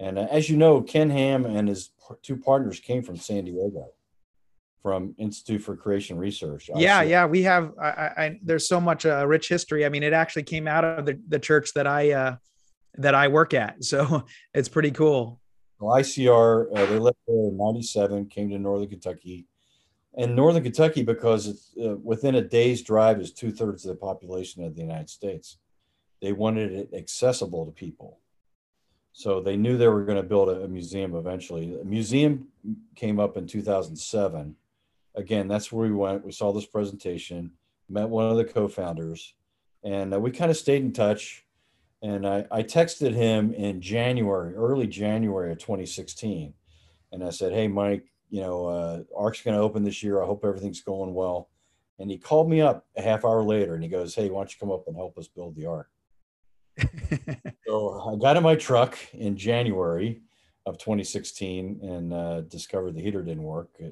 [0.00, 1.90] and uh, as you know, Ken Ham and his
[2.22, 3.90] two partners came from San Diego,
[4.82, 6.70] from Institute for Creation Research.
[6.74, 7.72] Yeah, yeah, we have.
[7.78, 9.84] I, I there's so much uh, rich history.
[9.84, 12.36] I mean, it actually came out of the, the church that I uh,
[12.94, 15.38] that I work at, so it's pretty cool.
[15.78, 19.46] Well, ICR, uh, they left there in '97, came to Northern Kentucky,
[20.16, 24.00] and Northern Kentucky because it's uh, within a day's drive is two thirds of the
[24.00, 25.58] population of the United States.
[26.22, 28.19] They wanted it accessible to people
[29.12, 31.78] so they knew they were going to build a, a museum eventually.
[31.80, 32.48] A museum
[32.94, 34.56] came up in 2007.
[35.14, 36.24] Again, that's where we went.
[36.24, 37.52] We saw this presentation.
[37.88, 39.34] met one of the co-founders,
[39.82, 41.44] and uh, we kind of stayed in touch.
[42.02, 46.54] And I, I texted him in January, early January of 2016,
[47.12, 50.22] and I said, "Hey, Mike, you know, uh, Ark's going to open this year.
[50.22, 51.50] I hope everything's going well."
[51.98, 54.52] And he called me up a half hour later, and he goes, "Hey, why don't
[54.52, 55.90] you come up and help us build the Ark?"
[57.70, 60.22] so I got in my truck in January
[60.66, 63.68] of 2016 and uh, discovered the heater didn't work.
[63.80, 63.84] A,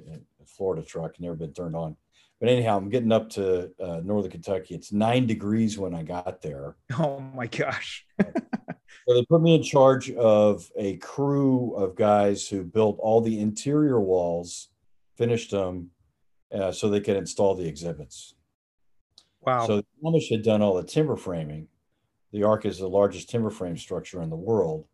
[0.42, 1.96] a Florida truck never been turned on.
[2.40, 4.74] But anyhow, I'm getting up to uh, northern Kentucky.
[4.74, 6.76] It's nine degrees when I got there.
[6.98, 8.04] Oh my gosh.
[8.20, 13.38] so they put me in charge of a crew of guys who built all the
[13.40, 14.68] interior walls,
[15.16, 15.90] finished them,
[16.52, 18.34] uh, so they could install the exhibits.
[19.40, 19.66] Wow.
[19.66, 21.68] So the Amish had done all the timber framing.
[22.32, 24.86] The Ark is the largest timber frame structure in the world.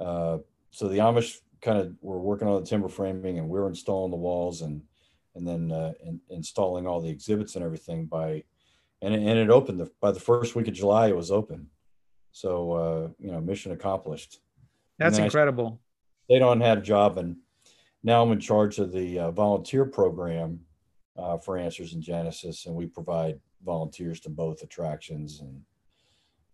[0.00, 0.38] Uh,
[0.70, 4.10] so the Amish kind of were working on the timber framing, and we are installing
[4.10, 4.82] the walls and
[5.36, 8.42] and then uh, in, installing all the exhibits and everything by,
[9.00, 11.08] and it, and it opened the, by the first week of July.
[11.08, 11.68] It was open,
[12.32, 14.40] so uh, you know mission accomplished.
[14.98, 15.80] That's incredible.
[16.28, 17.36] I stayed on, had a job, and
[18.02, 20.60] now I'm in charge of the uh, volunteer program
[21.16, 25.62] uh, for Answers in Genesis, and we provide volunteers to both attractions and.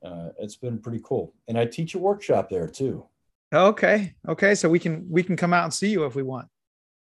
[0.07, 3.05] Uh, it's been pretty cool, and I teach a workshop there too.
[3.53, 4.15] Okay.
[4.29, 4.55] Okay.
[4.55, 6.49] So we can we can come out and see you if we want.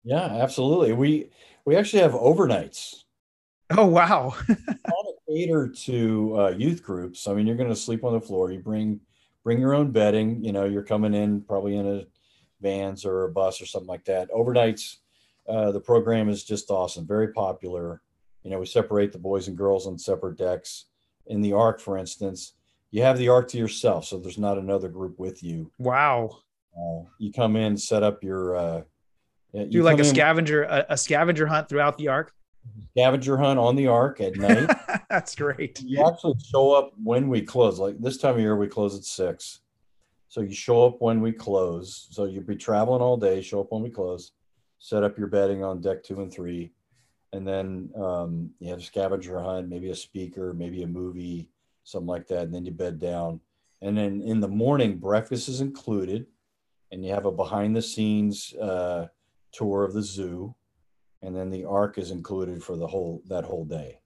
[0.03, 0.93] Yeah, absolutely.
[0.93, 1.29] We
[1.65, 3.03] we actually have overnights.
[3.71, 4.35] Oh wow.
[5.33, 7.27] cater to uh, youth groups.
[7.27, 8.51] I mean, you're going to sleep on the floor.
[8.51, 8.99] You bring
[9.43, 10.43] bring your own bedding.
[10.43, 12.05] You know, you're coming in probably in a
[12.61, 14.29] vans or a bus or something like that.
[14.31, 14.97] Overnights.
[15.47, 17.05] Uh, the program is just awesome.
[17.05, 18.01] Very popular.
[18.43, 20.85] You know, we separate the boys and girls on separate decks.
[21.27, 22.53] In the Ark, for instance,
[22.93, 25.71] you have the Ark to yourself, so there's not another group with you.
[25.79, 26.37] Wow.
[26.77, 28.55] Uh, you come in, set up your.
[28.55, 28.81] Uh,
[29.51, 32.33] you Do like a scavenger a, a, scavenger hunt throughout the Ark.
[32.91, 34.69] Scavenger hunt on the Ark at night.
[35.09, 35.81] That's great.
[35.81, 37.79] You actually show up when we close.
[37.79, 39.61] Like this time of year, we close at six.
[40.29, 42.07] So you show up when we close.
[42.11, 43.41] So you'll be traveling all day.
[43.41, 44.33] Show up when we close.
[44.77, 46.73] Set up your bedding on deck two and three,
[47.31, 51.49] and then um, you have a scavenger hunt, maybe a speaker, maybe a movie
[51.83, 53.39] something like that, and then you bed down.
[53.81, 56.25] And then in the morning, breakfast is included,
[56.91, 59.07] and you have a behind the scenes uh,
[59.51, 60.55] tour of the zoo,
[61.21, 63.99] and then the ark is included for the whole that whole day.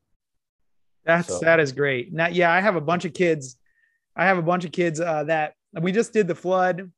[1.06, 1.40] That's so.
[1.40, 2.13] that is great.
[2.13, 3.58] Now, yeah, I have a bunch of kids.
[4.16, 6.92] I have a bunch of kids uh, that we just did the flood,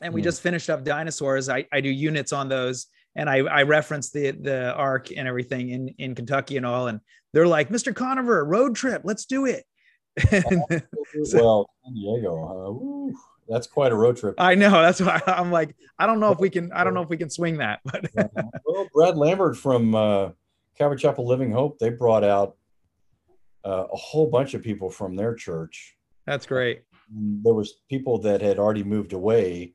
[0.00, 0.24] and we mm.
[0.24, 1.48] just finished up dinosaurs.
[1.48, 5.70] I, I do units on those, and I I reference the the ark and everything
[5.70, 7.00] in in Kentucky and all, and
[7.32, 7.94] they're like, Mr.
[7.94, 9.64] Conover, road trip, let's do it.
[11.32, 13.12] well, San Diego,
[13.50, 14.36] that's quite a road trip.
[14.38, 14.70] I know.
[14.70, 16.72] That's why I'm like, I don't know if we can.
[16.72, 17.80] I don't know if we can swing that.
[17.84, 18.10] But
[18.64, 20.30] well, Brad Lambert from uh,
[20.78, 22.56] Calvary Chapel Living Hope, they brought out
[23.64, 25.96] uh, a whole bunch of people from their church.
[26.26, 26.82] That's great.
[27.12, 29.74] There was people that had already moved away.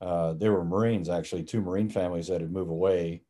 [0.00, 3.22] Uh, there were Marines, actually, two Marine families that had moved away,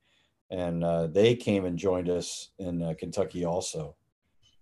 [0.50, 3.94] and uh, they came and joined us in uh, Kentucky also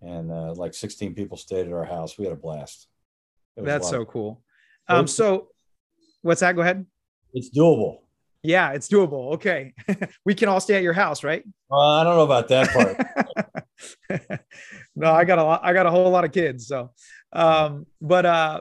[0.04, 2.18] and uh, like 16 people stayed at our house.
[2.18, 2.88] We had a blast.
[3.56, 4.42] That's so cool.
[4.88, 5.48] Um, so
[6.22, 6.56] what's that?
[6.56, 6.84] Go ahead.
[7.32, 7.98] It's doable.
[8.42, 9.34] Yeah, it's doable.
[9.34, 9.72] Okay.
[10.24, 11.42] we can all stay at your house, right?
[11.70, 12.68] Uh, I don't know about that
[14.10, 14.40] part.
[14.96, 16.66] no, I got a lot, I got a whole lot of kids.
[16.66, 16.90] So,
[17.32, 18.60] um, but, uh,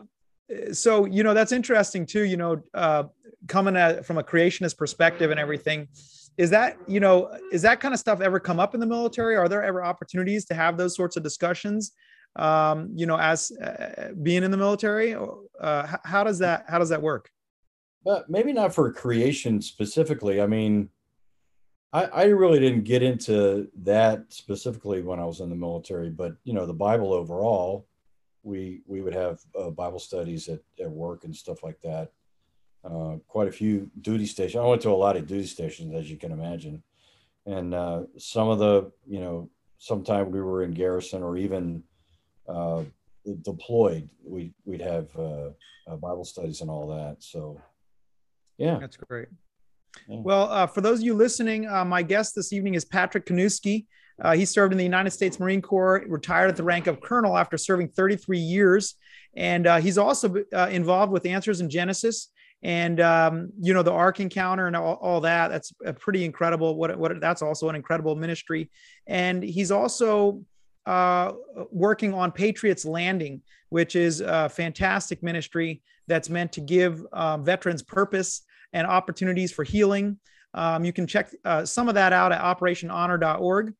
[0.71, 3.03] so, you know, that's interesting too, you know, uh,
[3.47, 5.87] coming at, from a creationist perspective and everything,
[6.37, 9.35] is that you know is that kind of stuff ever come up in the military?
[9.35, 11.91] Are there ever opportunities to have those sorts of discussions
[12.35, 15.15] um, you know as uh, being in the military?
[15.59, 17.29] Uh, how does that how does that work?
[18.03, 20.41] But maybe not for creation specifically.
[20.41, 20.89] I mean
[21.93, 26.35] I, I really didn't get into that specifically when i was in the military but
[26.43, 27.87] you know the bible overall
[28.41, 32.11] we we would have uh, bible studies at, at work and stuff like that
[32.83, 34.61] uh, quite a few duty stations.
[34.61, 36.83] I went to a lot of duty stations, as you can imagine,
[37.45, 41.83] and uh, some of the, you know, sometime we were in garrison or even
[42.47, 42.83] uh,
[43.41, 45.49] deployed, we we'd have uh,
[45.87, 47.17] uh, Bible studies and all that.
[47.19, 47.61] So,
[48.57, 49.27] yeah, that's great.
[50.07, 50.17] Yeah.
[50.19, 53.85] Well, for those of you listening, my guest this evening is Patrick Kanuski.
[54.33, 57.57] he served in the United States Marine Corps, retired at the rank of colonel after
[57.57, 58.95] serving 33 years.
[59.35, 62.32] And he's also involved with Answers in Genesis
[62.63, 66.75] and um, you know the ark encounter and all, all, that that's a pretty incredible
[66.75, 68.71] what, what that's also an incredible ministry
[69.07, 70.41] and he's also
[70.85, 71.31] uh,
[71.71, 77.81] working on patriots landing which is a fantastic ministry that's meant to give um, veterans
[77.81, 78.41] purpose
[78.73, 80.17] and opportunities for healing
[80.55, 83.73] um, you can check uh, some of that out at operationhonor.org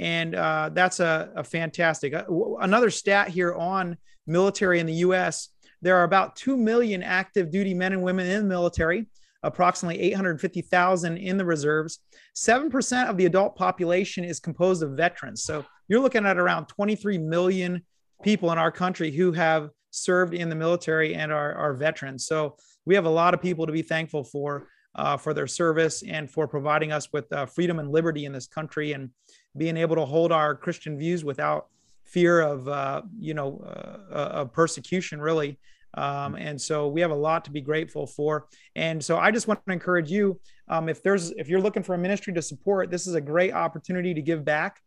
[0.00, 2.14] and uh, that's a, a fantastic.
[2.14, 2.24] Uh,
[2.60, 5.50] another stat here on military in the U.S.
[5.82, 9.06] There are about two million active duty men and women in the military,
[9.42, 12.00] approximately 850,000 in the reserves.
[12.34, 15.42] Seven percent of the adult population is composed of veterans.
[15.42, 17.82] So you're looking at around 23 million
[18.22, 22.26] people in our country who have served in the military and are, are veterans.
[22.26, 26.02] So we have a lot of people to be thankful for uh, for their service
[26.02, 29.10] and for providing us with uh, freedom and liberty in this country and
[29.56, 31.68] being able to hold our Christian views without
[32.10, 35.58] fear of uh, you know uh, uh, of persecution really.
[35.94, 38.46] Um, and so we have a lot to be grateful for.
[38.76, 41.94] And so I just want to encourage you, um, if there's if you're looking for
[41.94, 44.80] a ministry to support, this is a great opportunity to give back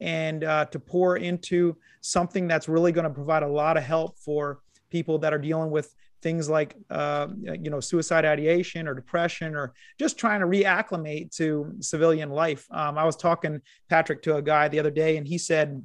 [0.00, 4.18] and uh, to pour into something that's really going to provide a lot of help
[4.18, 4.60] for
[4.90, 9.74] people that are dealing with things like uh, you know suicide ideation or depression or
[9.98, 14.66] just trying to reacclimate to civilian life um, i was talking patrick to a guy
[14.66, 15.80] the other day and he said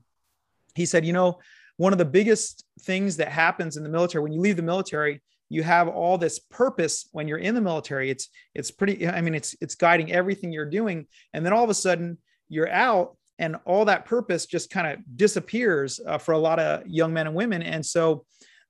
[0.75, 1.39] he said you know
[1.77, 5.21] one of the biggest things that happens in the military when you leave the military
[5.49, 9.35] you have all this purpose when you're in the military it's it's pretty i mean
[9.35, 12.17] it's it's guiding everything you're doing and then all of a sudden
[12.49, 16.85] you're out and all that purpose just kind of disappears uh, for a lot of
[16.87, 18.25] young men and women and so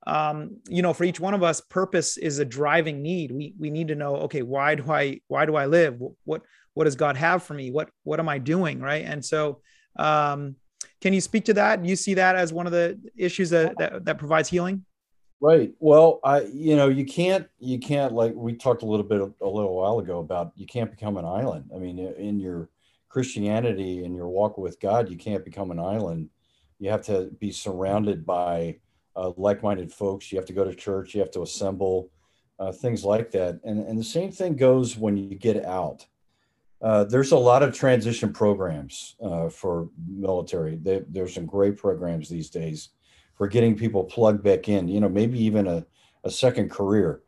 [0.06, 3.32] um, you know, for each one of us, purpose is a driving need.
[3.32, 5.98] We we need to know, okay, why do I why do I live?
[6.26, 6.42] What
[6.74, 7.72] what does God have for me?
[7.72, 8.82] What what am I doing?
[8.82, 9.06] Right.
[9.06, 9.62] And so
[9.96, 10.56] um,
[11.04, 11.84] can you speak to that?
[11.84, 14.86] You see that as one of the issues that, that, that provides healing?
[15.42, 15.74] Right.
[15.80, 19.46] Well, I you know you can't you can't like we talked a little bit a
[19.46, 21.72] little while ago about you can't become an island.
[21.76, 22.70] I mean, in your
[23.10, 26.30] Christianity and your walk with God, you can't become an island.
[26.80, 28.80] You have to be surrounded by
[29.18, 30.32] uh, like-minded folks.
[30.32, 31.14] You have to go to church.
[31.14, 32.12] You have to assemble,
[32.60, 33.60] uh, things like that.
[33.66, 36.06] And and the same thing goes when you get out.
[36.84, 40.78] Uh, there's a lot of transition programs uh, for military.
[40.84, 42.90] There's some great programs these days
[43.36, 44.90] for getting people plugged back in.
[44.90, 45.86] You know, maybe even a,
[46.26, 47.22] a second career.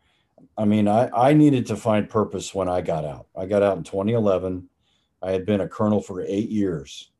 [0.57, 3.27] I mean, I, I needed to find purpose when I got out.
[3.35, 4.67] I got out in 2011.
[5.23, 7.11] I had been a colonel for eight years.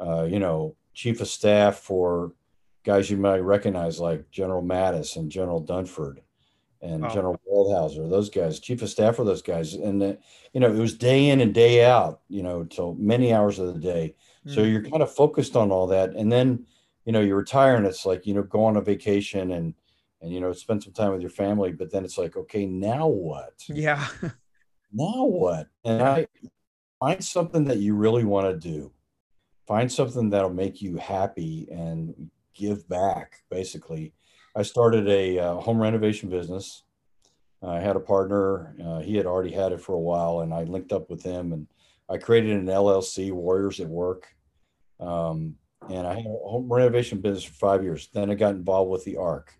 [0.00, 2.32] Uh, you know, chief of staff for
[2.82, 6.18] guys you might recognize like General Mattis and General Dunford
[6.84, 7.08] and oh.
[7.08, 9.74] General Waldhauser, those guys, chief of staff for those guys.
[9.74, 10.12] And, uh,
[10.52, 13.72] you know, it was day in and day out, you know, till many hours of
[13.72, 14.14] the day.
[14.46, 14.54] Mm.
[14.54, 16.10] So you're kind of focused on all that.
[16.10, 16.66] And then,
[17.06, 19.74] you know, you retire and it's like, you know, go on a vacation and,
[20.20, 21.72] and, you know, spend some time with your family.
[21.72, 23.64] But then it's like, okay, now what?
[23.66, 24.06] Yeah.
[24.92, 25.68] now what?
[25.84, 26.26] And I
[27.00, 28.92] find something that you really want to do.
[29.66, 34.12] Find something that'll make you happy and give back basically
[34.54, 36.82] i started a uh, home renovation business.
[37.62, 40.64] I had a partner uh, he had already had it for a while and i
[40.64, 41.66] linked up with him and
[42.08, 44.28] i created an llc warriors at work.
[45.00, 45.56] Um,
[45.88, 48.08] and i had a home renovation business for five years.
[48.12, 49.54] Then i got involved with the Ark.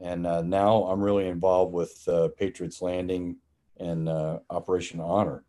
[0.00, 3.36] and uh, now i'm really involved with uh, patriots landing
[3.78, 5.44] and uh, operation honor.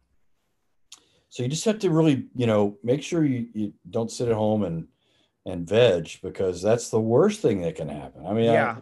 [1.30, 4.36] So you just have to really you know make sure you, you don't sit at
[4.36, 4.88] home and
[5.48, 8.26] and veg because that's the worst thing that can happen.
[8.26, 8.76] I mean, yeah.
[8.78, 8.82] I,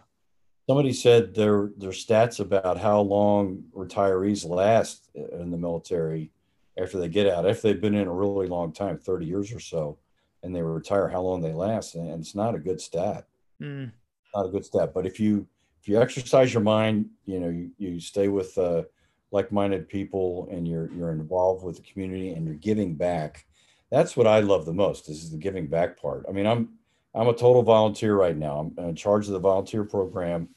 [0.66, 6.32] somebody said their their stats about how long retirees last in the military
[6.78, 9.60] after they get out, if they've been in a really long time, 30 years or
[9.60, 9.98] so,
[10.42, 13.26] and they retire, how long they last, and it's not a good stat.
[13.62, 13.92] Mm.
[14.34, 14.92] Not a good stat.
[14.92, 15.46] But if you
[15.80, 18.82] if you exercise your mind, you know, you, you stay with uh,
[19.30, 23.46] like-minded people, and you're you're involved with the community, and you're giving back
[23.90, 26.26] that's what I love the most This is the giving back part.
[26.28, 26.70] I mean, I'm
[27.14, 28.72] I'm a total volunteer right now.
[28.78, 30.50] I'm in charge of the volunteer program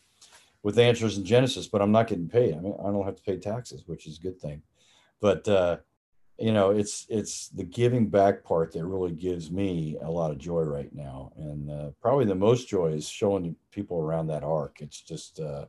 [0.61, 2.53] with Answers in Genesis, but I'm not getting paid.
[2.53, 4.61] I mean, I don't have to pay taxes, which is a good thing.
[5.21, 5.77] But uh,
[6.37, 10.37] you know, it's it's the giving back part that really gives me a lot of
[10.37, 14.77] joy right now, and uh, probably the most joy is showing people around that ark.
[14.79, 15.65] It's just uh,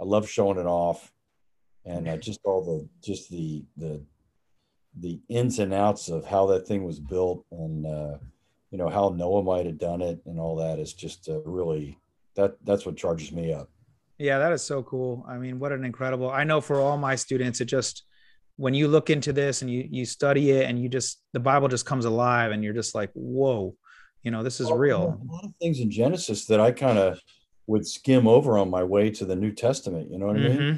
[0.00, 1.12] I love showing it off,
[1.84, 4.02] and uh, just all the just the the
[5.00, 8.16] the ins and outs of how that thing was built and uh,
[8.70, 11.98] you know how Noah might have done it and all that is just uh, really
[12.36, 13.68] that that's what charges me up.
[14.18, 15.24] Yeah, that is so cool.
[15.28, 16.30] I mean, what an incredible.
[16.30, 18.04] I know for all my students, it just
[18.56, 21.68] when you look into this and you you study it and you just the Bible
[21.68, 23.76] just comes alive and you're just like, whoa,
[24.22, 25.20] you know, this is well, real.
[25.28, 27.20] A lot of things in Genesis that I kind of
[27.66, 30.10] would skim over on my way to the New Testament.
[30.10, 30.46] You know what mm-hmm.
[30.46, 30.58] I mean?
[30.58, 30.76] Mm-hmm.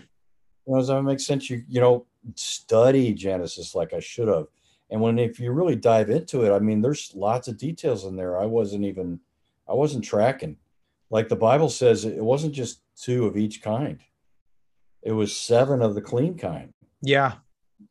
[0.66, 1.50] You know, does that make sense?
[1.50, 4.46] You you know, study Genesis like I should have.
[4.90, 8.16] And when if you really dive into it, I mean, there's lots of details in
[8.16, 8.38] there.
[8.38, 9.20] I wasn't even,
[9.68, 10.56] I wasn't tracking.
[11.10, 14.00] Like the Bible says, it wasn't just two of each kind.
[15.02, 16.72] It was seven of the clean kind.
[17.02, 17.34] Yeah.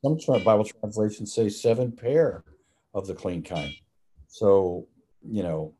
[0.03, 2.43] Some Bible translations say seven pair
[2.93, 3.73] of the clean kind.
[4.27, 4.87] So
[5.29, 5.73] you know,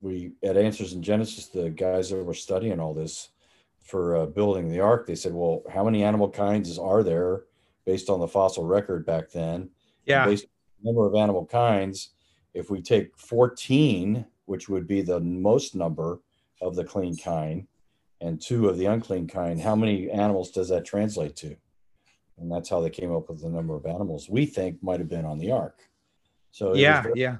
[0.00, 3.30] we at Answers in Genesis, the guys that were studying all this
[3.82, 7.44] for uh, building the ark, they said, well, how many animal kinds are there
[7.88, 9.70] based on the fossil record back then?
[10.04, 10.26] Yeah.
[10.26, 10.50] Based on
[10.82, 12.10] the number of animal kinds,
[12.52, 16.20] if we take 14, which would be the most number
[16.60, 17.66] of the clean kind,
[18.20, 21.56] and two of the unclean kind, how many animals does that translate to?
[22.36, 25.08] And that's how they came up with the number of animals we think might have
[25.08, 25.80] been on the ark.
[26.50, 27.36] So yeah, yeah,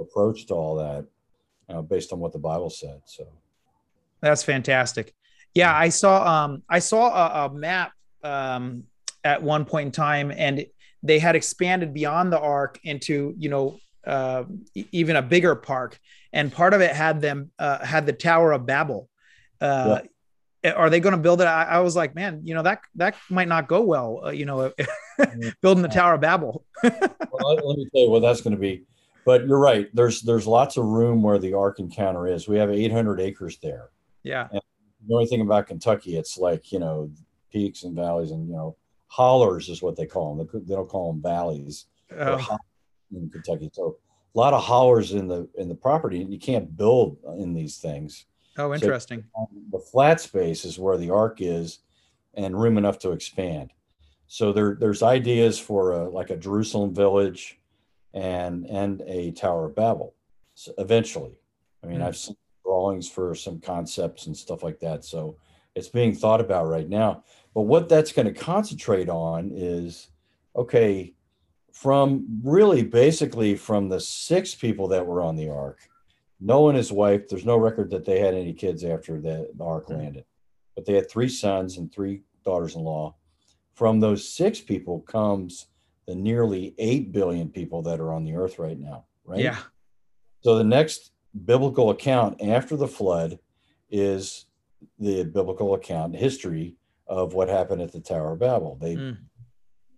[0.00, 1.06] approach to all that
[1.68, 3.00] uh, based on what the Bible said.
[3.04, 3.28] So
[4.20, 5.14] that's fantastic.
[5.54, 7.92] Yeah, I saw um, I saw a, a map
[8.24, 8.84] um,
[9.24, 10.66] at one point in time, and
[11.02, 14.44] they had expanded beyond the ark into you know uh,
[14.92, 15.98] even a bigger park,
[16.32, 19.08] and part of it had them uh, had the Tower of Babel.
[19.60, 20.08] Uh, yeah
[20.72, 21.44] are they going to build it?
[21.44, 24.22] I, I, was like, man, you know that that might not go well.
[24.24, 24.72] Uh, you know,
[25.60, 26.64] building the Tower of Babel.
[26.82, 28.84] well, let me tell you what that's going to be.
[29.26, 29.88] But you're right.
[29.94, 32.48] There's there's lots of room where the Ark Encounter is.
[32.48, 33.90] We have 800 acres there.
[34.22, 34.48] Yeah.
[34.50, 34.60] And
[35.06, 37.10] the only thing about Kentucky, it's like you know
[37.52, 38.76] peaks and valleys and you know
[39.14, 40.48] hollers is what they call them.
[40.66, 41.86] They, don't call them valleys
[42.18, 42.58] oh.
[43.12, 43.70] in Kentucky.
[43.72, 43.98] So
[44.34, 47.78] a lot of hollers in the in the property, and you can't build in these
[47.78, 48.26] things.
[48.58, 49.22] Oh, interesting.
[49.36, 51.78] So the flat space is where the ark is,
[52.34, 53.72] and room enough to expand.
[54.26, 57.60] So there, there's ideas for a, like a Jerusalem village,
[58.14, 60.14] and and a Tower of Babel.
[60.54, 61.38] So eventually,
[61.84, 62.06] I mean, mm.
[62.06, 65.04] I've seen drawings for some concepts and stuff like that.
[65.04, 65.36] So
[65.76, 67.22] it's being thought about right now.
[67.54, 70.08] But what that's going to concentrate on is,
[70.56, 71.14] okay,
[71.72, 75.80] from really basically from the six people that were on the ark
[76.44, 79.64] Noah and his wife, there's no record that they had any kids after the, the
[79.64, 80.24] ark landed,
[80.74, 83.14] but they had three sons and three daughters in law.
[83.74, 85.68] From those six people comes
[86.06, 89.40] the nearly 8 billion people that are on the earth right now, right?
[89.40, 89.56] Yeah.
[90.42, 91.12] So the next
[91.46, 93.38] biblical account after the flood
[93.90, 94.44] is
[94.98, 96.76] the biblical account history
[97.06, 98.78] of what happened at the Tower of Babel.
[98.80, 99.18] They, mm.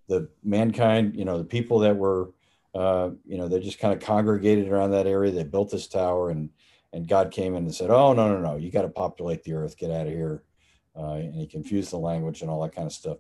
[0.09, 2.31] the mankind, you know, the people that were
[2.77, 5.33] uh, you know, they just kind of congregated around that area.
[5.33, 6.51] They built this tower, and
[6.93, 8.57] and God came in and said, "Oh no, no, no!
[8.57, 9.79] You got to populate the earth.
[9.79, 10.43] Get out of here."
[10.95, 13.19] Uh, and he confused the language and all that kind of stuff.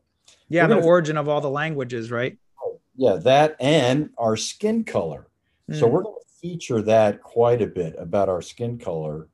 [0.49, 2.37] Yeah, the origin of all the languages, right?
[2.97, 5.27] Yeah, that and our skin color.
[5.71, 5.79] Mm.
[5.79, 5.93] So hmm.
[5.95, 9.29] we're going to feature that quite a bit about our skin color,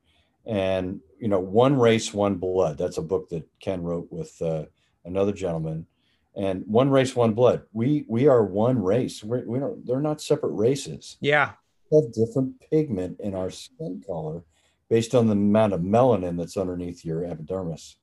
[0.45, 2.77] and you know, one race, one blood.
[2.77, 4.65] That's a book that Ken wrote with uh,
[5.05, 5.87] another gentleman
[6.35, 7.61] and one race, one blood.
[7.71, 9.23] We we are one race.
[9.23, 9.87] We're, we don't.
[9.87, 11.15] They're not separate races.
[11.21, 11.51] Yeah,
[11.89, 14.43] we have different pigment in our skin color
[14.89, 17.95] based on the amount of melanin that's underneath your epidermis.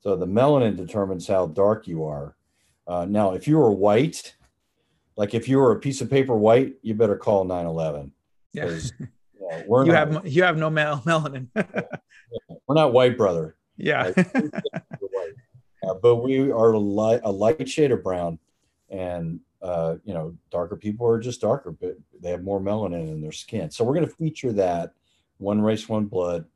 [0.00, 2.36] So the melanin determines how dark you are.
[2.86, 4.36] Uh, now, if you were white,
[5.16, 8.10] like if you were a piece of paper white, you better call 9/11.
[8.52, 8.78] Yeah.
[9.40, 11.48] yeah you have you have no mel- melanin.
[12.66, 13.56] we're not white, brother.
[13.76, 14.12] Yeah.
[15.86, 18.38] Uh, but we are a light, a light shade of brown,
[18.90, 23.20] and uh, you know, darker people are just darker, but they have more melanin in
[23.20, 23.70] their skin.
[23.70, 24.94] So we're going to feature that
[25.38, 26.46] one race, one blood,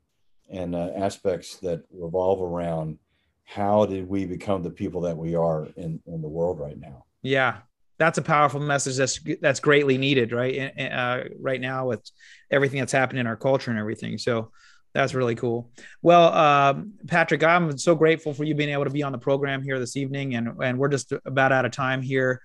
[0.49, 2.97] and uh, aspects that revolve around
[3.45, 7.05] how did we become the people that we are in in the world right now.
[7.21, 7.59] Yeah,
[8.01, 12.01] that's a powerful message that's that's greatly needed right uh, right now with
[12.49, 14.51] everything that's happening in our culture and everything so
[14.93, 15.71] that's really cool.
[16.01, 19.63] Well, uh, Patrick, I'm so grateful for you being able to be on the program
[19.63, 22.41] here this evening, and and we're just about out of time here.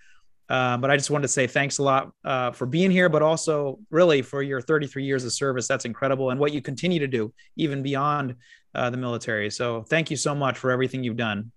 [0.48, 3.20] Uh, but I just wanted to say thanks a lot uh, for being here, but
[3.20, 5.66] also really for your 33 years of service.
[5.66, 8.36] That's incredible, and what you continue to do even beyond
[8.74, 9.50] uh, the military.
[9.50, 11.50] So thank you so much for everything you've done.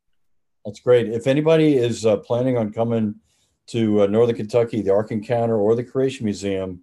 [0.65, 1.07] That's great.
[1.07, 3.15] If anybody is uh, planning on coming
[3.67, 6.81] to uh, Northern Kentucky, the Ark Encounter, or the Creation Museum,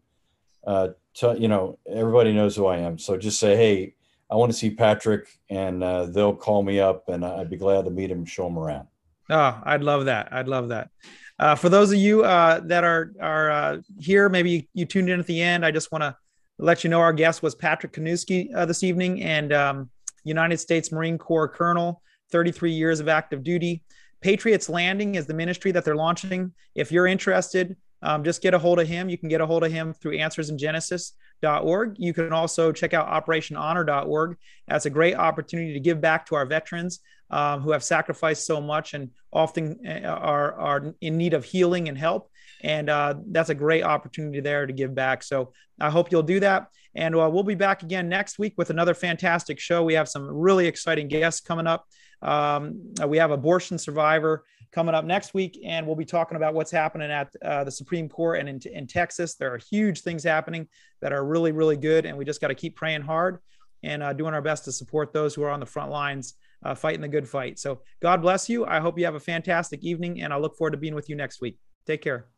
[1.16, 2.98] t- you know everybody knows who I am.
[2.98, 3.95] So just say, hey,
[4.30, 7.84] I want to see Patrick, and uh, they'll call me up, and I'd be glad
[7.84, 8.88] to meet him and show him around.
[9.30, 10.28] Oh, I'd love that.
[10.32, 10.90] I'd love that.
[11.38, 15.10] Uh, for those of you uh, that are are uh, here, maybe you, you, tuned
[15.10, 15.64] in at the end.
[15.64, 16.16] I just want to
[16.58, 19.90] let you know our guest was Patrick Kanuski uh, this evening, and um,
[20.24, 22.02] United States Marine Corps Colonel,
[22.32, 23.82] 33 years of active duty.
[24.22, 26.52] Patriots Landing is the ministry that they're launching.
[26.74, 29.08] If you're interested, um, just get a hold of him.
[29.08, 31.12] You can get a hold of him through Answers in Genesis
[31.44, 31.96] org.
[31.98, 34.36] You can also check out operationhonor.org.
[34.68, 38.60] That's a great opportunity to give back to our veterans um, who have sacrificed so
[38.60, 42.30] much and often uh, are, are in need of healing and help.
[42.62, 45.22] And uh, that's a great opportunity there to give back.
[45.22, 46.68] So I hope you'll do that.
[46.94, 49.82] And uh, we'll be back again next week with another fantastic show.
[49.82, 51.86] We have some really exciting guests coming up.
[52.22, 54.44] Um, we have abortion survivor
[54.76, 58.10] coming up next week, and we'll be talking about what's happening at uh, the Supreme
[58.10, 59.34] Court and in, in Texas.
[59.34, 60.68] There are huge things happening
[61.00, 63.38] that are really, really good, and we just got to keep praying hard
[63.82, 66.74] and uh, doing our best to support those who are on the front lines uh,
[66.74, 67.58] fighting the good fight.
[67.58, 68.66] So God bless you.
[68.66, 71.16] I hope you have a fantastic evening, and I look forward to being with you
[71.16, 71.58] next week.
[71.86, 72.35] Take care.